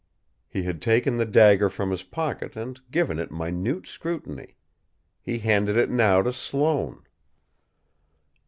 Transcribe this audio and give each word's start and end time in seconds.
He 0.49 0.63
had 0.63 0.81
taken 0.81 1.17
the 1.17 1.27
dagger 1.27 1.69
from 1.69 1.91
his 1.91 2.01
pocket 2.01 2.55
and 2.55 2.81
given 2.89 3.19
it 3.19 3.31
minute 3.31 3.85
scrutiny. 3.85 4.55
He 5.21 5.37
handed 5.37 5.77
it 5.77 5.91
now 5.91 6.23
to 6.23 6.33
Sloane. 6.33 7.03